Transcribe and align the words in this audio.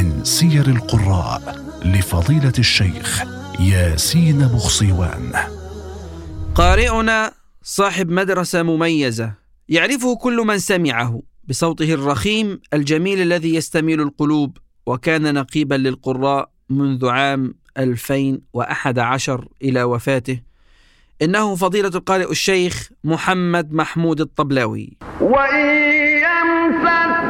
من 0.00 0.24
سير 0.24 0.66
القراء 0.66 1.64
لفضيلة 1.84 2.52
الشيخ 2.58 3.22
ياسين 3.60 4.38
بخصيوان. 4.38 5.32
قارئنا 6.54 7.32
صاحب 7.62 8.10
مدرسة 8.10 8.62
مميزة 8.62 9.32
يعرفه 9.68 10.16
كل 10.16 10.36
من 10.36 10.58
سمعه 10.58 11.22
بصوته 11.48 11.94
الرخيم 11.94 12.60
الجميل 12.74 13.20
الذي 13.22 13.54
يستميل 13.54 14.00
القلوب 14.00 14.58
وكان 14.86 15.34
نقيبا 15.34 15.74
للقراء 15.74 16.50
منذ 16.70 17.08
عام 17.08 17.54
2011 17.78 19.48
إلى 19.62 19.82
وفاته. 19.82 20.40
إنه 21.22 21.54
فضيلة 21.54 21.88
القارئ 21.94 22.30
الشيخ 22.30 22.90
محمد 23.04 23.72
محمود 23.72 24.20
الطبلاوي. 24.20 24.96
وإن 25.20 25.66
يمسك 26.24 27.29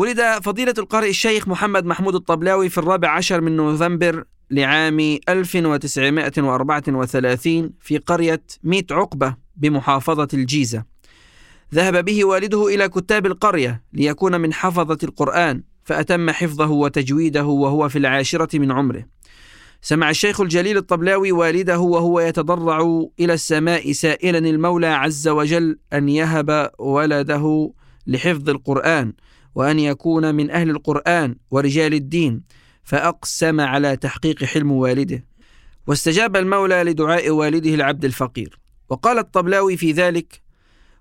ولد 0.00 0.20
فضيلة 0.42 0.74
القارئ 0.78 1.08
الشيخ 1.08 1.48
محمد 1.48 1.84
محمود 1.84 2.14
الطبلاوي 2.14 2.68
في 2.68 2.78
الرابع 2.78 3.10
عشر 3.10 3.40
من 3.40 3.56
نوفمبر 3.56 4.24
لعام 4.50 5.18
1934 5.28 7.70
في 7.80 7.98
قرية 7.98 8.42
ميت 8.64 8.92
عقبة 8.92 9.36
بمحافظة 9.56 10.28
الجيزة. 10.34 10.84
ذهب 11.74 12.04
به 12.04 12.24
والده 12.24 12.66
إلى 12.66 12.88
كتاب 12.88 13.26
القرية 13.26 13.82
ليكون 13.92 14.40
من 14.40 14.52
حفظة 14.52 14.98
القرآن 15.02 15.62
فأتم 15.84 16.30
حفظه 16.30 16.70
وتجويده 16.70 17.44
وهو 17.44 17.88
في 17.88 17.98
العاشرة 17.98 18.58
من 18.58 18.72
عمره. 18.72 19.04
سمع 19.82 20.10
الشيخ 20.10 20.40
الجليل 20.40 20.76
الطبلاوي 20.76 21.32
والده 21.32 21.78
وهو 21.78 22.20
يتضرع 22.20 23.06
إلى 23.20 23.34
السماء 23.34 23.92
سائلا 23.92 24.38
المولى 24.38 24.86
عز 24.86 25.28
وجل 25.28 25.78
أن 25.92 26.08
يهب 26.08 26.70
ولده 26.78 27.72
لحفظ 28.06 28.50
القرآن. 28.50 29.12
وأن 29.54 29.78
يكون 29.78 30.34
من 30.34 30.50
أهل 30.50 30.70
القرآن 30.70 31.36
ورجال 31.50 31.94
الدين 31.94 32.42
فأقسم 32.84 33.60
على 33.60 33.96
تحقيق 33.96 34.44
حلم 34.44 34.72
والده. 34.72 35.24
واستجاب 35.86 36.36
المولى 36.36 36.82
لدعاء 36.82 37.30
والده 37.30 37.74
العبد 37.74 38.04
الفقير. 38.04 38.58
وقال 38.88 39.18
الطبلاوي 39.18 39.76
في 39.76 39.92
ذلك 39.92 40.40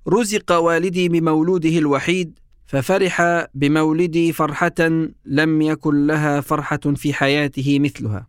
رزق 0.07 0.51
والدي 0.51 1.09
بمولوده 1.09 1.77
الوحيد 1.77 2.39
ففرح 2.65 3.45
بمولدي 3.53 4.33
فرحة 4.33 5.09
لم 5.25 5.61
يكن 5.61 6.07
لها 6.07 6.41
فرحة 6.41 6.79
في 6.95 7.13
حياته 7.13 7.79
مثلها. 7.79 8.27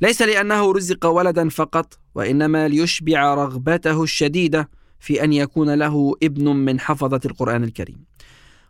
ليس 0.00 0.22
لأنه 0.22 0.72
رزق 0.72 1.06
ولدا 1.06 1.48
فقط 1.48 1.98
وإنما 2.14 2.68
ليشبع 2.68 3.34
رغبته 3.34 4.02
الشديدة 4.02 4.70
في 5.00 5.24
أن 5.24 5.32
يكون 5.32 5.74
له 5.74 6.14
ابن 6.22 6.48
من 6.48 6.80
حفظة 6.80 7.20
القرآن 7.24 7.64
الكريم. 7.64 8.04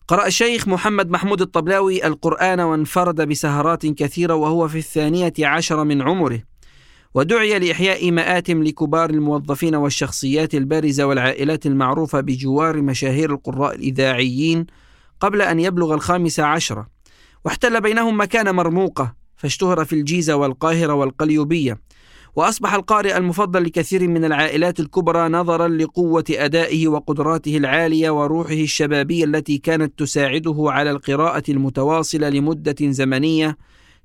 قرأ 0.09 0.27
الشيخ 0.27 0.69
محمد 0.69 1.11
محمود 1.11 1.41
الطبلاوي 1.41 2.06
القرآن 2.06 2.61
وانفرد 2.61 3.28
بسهرات 3.28 3.87
كثيرة 3.87 4.34
وهو 4.34 4.69
في 4.69 4.78
الثانية 4.78 5.33
عشر 5.41 5.84
من 5.84 6.03
عمره 6.03 6.43
ودعي 7.15 7.59
لإحياء 7.59 8.11
مآتم 8.11 8.62
لكبار 8.62 9.11
الموظفين 9.11 9.75
والشخصيات 9.75 10.55
البارزة 10.55 11.06
والعائلات 11.06 11.66
المعروفة 11.66 12.21
بجوار 12.21 12.83
مشاهير 12.83 13.33
القراء 13.33 13.75
الإذاعيين 13.75 14.66
قبل 15.21 15.43
أن 15.43 15.61
يبلغ 15.61 15.95
الخامسة 15.95 16.45
عشرة 16.45 16.87
واحتل 17.45 17.81
بينهم 17.81 18.21
مكانة 18.21 18.53
مرموقة 18.53 19.15
فاشتهر 19.37 19.84
في 19.84 19.93
الجيزة 19.93 20.37
والقاهرة 20.37 20.95
والقليوبية. 20.95 21.81
وأصبح 22.36 22.74
القارئ 22.74 23.16
المفضل 23.16 23.62
لكثير 23.64 24.08
من 24.08 24.24
العائلات 24.24 24.80
الكبرى 24.80 25.28
نظرا 25.28 25.69
لقوة 25.69 26.24
أدائه 26.30 26.88
وقدراته 26.88 27.56
العالية 27.56 28.10
وروحه 28.10 28.54
الشبابية 28.54 29.24
التي 29.24 29.58
كانت 29.58 29.98
تساعده 29.98 30.56
على 30.58 30.91
القراءة 30.91 31.42
المتواصلة 31.48 32.28
لمدة 32.28 32.76
زمنية 32.80 33.56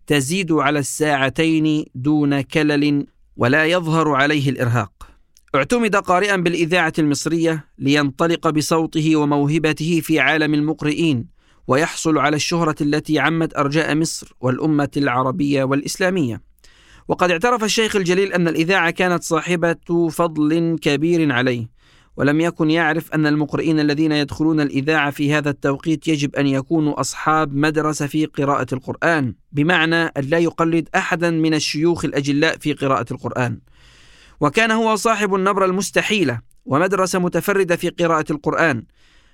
تزيد 0.07 0.51
على 0.51 0.79
الساعتين 0.79 1.85
دون 1.95 2.41
كلل 2.41 3.05
ولا 3.37 3.65
يظهر 3.65 4.09
عليه 4.09 4.49
الإرهاق. 4.49 4.91
اعتمد 5.55 5.95
قارئا 5.95 6.35
بالإذاعة 6.35 6.93
المصرية 6.99 7.65
لينطلق 7.77 8.49
بصوته 8.49 9.15
وموهبته 9.15 10.01
في 10.03 10.19
عالم 10.19 10.53
المقرئين 10.53 11.27
ويحصل 11.67 12.17
على 12.17 12.35
الشهرة 12.35 12.75
التي 12.81 13.19
عمت 13.19 13.57
أرجاء 13.57 13.95
مصر 13.95 14.33
والأمة 14.41 14.89
العربية 14.97 15.63
والإسلامية. 15.63 16.50
وقد 17.07 17.31
اعترف 17.31 17.63
الشيخ 17.63 17.95
الجليل 17.95 18.34
أن 18.34 18.47
الإذاعة 18.47 18.89
كانت 18.91 19.23
صاحبة 19.23 20.09
فضل 20.09 20.78
كبير 20.81 21.31
عليه 21.31 21.81
ولم 22.17 22.41
يكن 22.41 22.72
يعرف 22.72 23.13
أن 23.13 23.28
المقرئين 23.28 23.79
الذين 23.79 24.12
يدخلون 24.12 24.62
الإذاعة 24.62 25.11
في 25.11 25.34
هذا 25.34 25.50
التوقيت 25.50 26.07
يجب 26.07 26.35
أن 26.35 26.47
يكونوا 26.47 27.00
أصحاب 27.00 27.56
مدرسة 27.56 28.07
في 28.07 28.25
قراءة 28.25 28.67
القرآن 28.73 29.34
بمعنى 29.51 29.95
أن 29.95 30.23
لا 30.23 30.38
يقلد 30.38 30.90
أحدا 30.95 31.29
من 31.29 31.53
الشيوخ 31.53 32.06
الأجلاء 32.06 32.57
في 32.57 32.73
قراءة 32.73 33.06
القرآن. 33.11 33.59
وكان 34.40 34.72
هو 34.72 34.95
صاحب 34.95 35.35
النبرة 35.35 35.66
المستحيلة 35.66 36.41
ومدرسة 36.66 37.19
متفردة 37.19 37.75
في 37.75 37.90
قراءة 37.90 38.31
القرآن. 38.31 38.84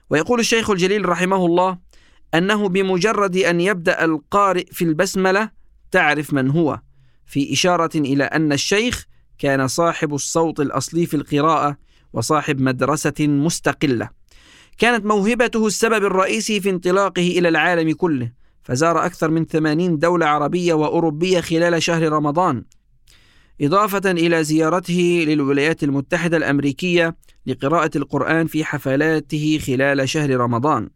ويقول 0.09 0.39
الشيخ 0.39 0.69
الجليل 0.69 1.09
رحمه 1.09 1.45
الله 1.45 1.77
أنه 2.33 2.69
بمجرد 2.69 3.37
أن 3.37 3.61
يبدأ 3.61 4.05
القارئ 4.05 4.65
في 4.71 4.83
البسملة 4.85 5.49
تعرف 5.91 6.33
من 6.33 6.49
هو. 6.49 6.79
في 7.27 7.53
إشارة 7.53 7.89
إلى 7.95 8.23
أن 8.23 8.51
الشيخ 8.51 9.05
كان 9.39 9.67
صاحب 9.67 10.13
الصوت 10.13 10.59
الأصلي 10.59 11.05
في 11.05 11.13
القراءة 11.13 11.77
وصاحب 12.13 12.61
مدرسة 12.61 13.13
مستقلة. 13.19 14.09
كانت 14.77 15.05
موهبته 15.05 15.67
السبب 15.67 16.05
الرئيسي 16.05 16.59
في 16.59 16.69
انطلاقه 16.69 17.27
إلى 17.27 17.49
العالم 17.49 17.93
كله، 17.93 18.31
فزار 18.63 19.05
أكثر 19.05 19.31
من 19.31 19.45
ثمانين 19.45 19.97
دولة 19.97 20.25
عربية 20.25 20.73
وأوروبية 20.73 21.41
خلال 21.41 21.83
شهر 21.83 22.11
رمضان، 22.11 22.63
إضافة 23.61 24.11
إلى 24.11 24.43
زيارته 24.43 25.25
للولايات 25.27 25.83
المتحدة 25.83 26.37
الأمريكية 26.37 27.15
لقراءة 27.45 27.91
القرآن 27.95 28.47
في 28.47 28.65
حفلاته 28.65 29.59
خلال 29.67 30.09
شهر 30.09 30.29
رمضان. 30.29 30.89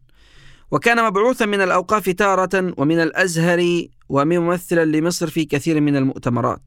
وكان 0.72 1.04
مبعوثا 1.04 1.46
من 1.46 1.60
الأوقاف 1.60 2.10
تارة 2.10 2.74
ومن 2.76 3.00
الأزهر 3.00 3.86
وممثلا 4.08 4.84
لمصر 4.84 5.30
في 5.30 5.44
كثير 5.44 5.80
من 5.80 5.96
المؤتمرات. 5.96 6.62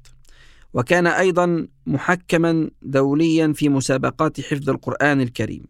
وكان 0.75 1.07
أيضا 1.07 1.67
محكما 1.87 2.69
دوليا 2.81 3.53
في 3.55 3.69
مسابقات 3.69 4.41
حفظ 4.41 4.69
القرآن 4.69 5.21
الكريم 5.21 5.63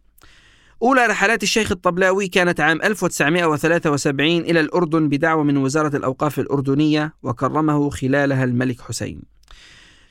أولى 0.82 1.06
رحلات 1.06 1.42
الشيخ 1.42 1.72
الطبلاوي 1.72 2.28
كانت 2.28 2.60
عام 2.60 2.82
1973 2.82 4.26
إلى 4.38 4.60
الأردن 4.60 5.08
بدعوة 5.08 5.42
من 5.42 5.56
وزارة 5.56 5.96
الأوقاف 5.96 6.38
الأردنية 6.38 7.14
وكرمه 7.22 7.90
خلالها 7.90 8.44
الملك 8.44 8.80
حسين 8.80 9.22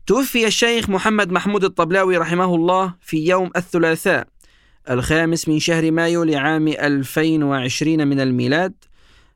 توفي 0.07 0.47
الشيخ 0.47 0.89
محمد 0.89 1.31
محمود 1.31 1.63
الطبلاوي 1.63 2.17
رحمه 2.17 2.55
الله 2.55 2.93
في 3.01 3.27
يوم 3.27 3.51
الثلاثاء 3.55 4.27
الخامس 4.89 5.47
من 5.47 5.59
شهر 5.59 5.91
مايو 5.91 6.23
لعام 6.23 6.67
2020 6.67 8.07
من 8.07 8.19
الميلاد 8.19 8.73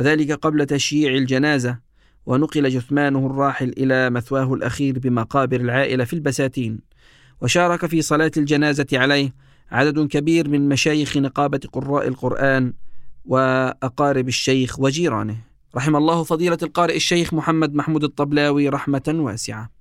وذلك 0.00 0.32
قبل 0.32 0.66
تشييع 0.66 1.14
الجنازة 1.14 1.78
ونقل 2.26 2.68
جثمانه 2.68 3.26
الراحل 3.26 3.68
إلى 3.68 4.10
مثواه 4.10 4.54
الأخير 4.54 4.98
بمقابر 4.98 5.60
العائلة 5.60 6.04
في 6.04 6.12
البساتين. 6.12 6.80
وشارك 7.40 7.86
في 7.86 8.02
صلاة 8.02 8.30
الجنازة 8.36 8.86
عليه 8.92 9.34
عدد 9.70 10.06
كبير 10.06 10.48
من 10.48 10.68
مشايخ 10.68 11.16
نقابة 11.16 11.60
قراء 11.72 12.08
القرآن 12.08 12.72
وأقارب 13.24 14.28
الشيخ 14.28 14.80
وجيرانه. 14.80 15.36
رحم 15.76 15.96
الله 15.96 16.22
فضيلة 16.22 16.58
القارئ 16.62 16.96
الشيخ 16.96 17.34
محمد 17.34 17.74
محمود 17.74 18.04
الطبلاوي 18.04 18.68
رحمة 18.68 19.14
واسعة. 19.14 19.79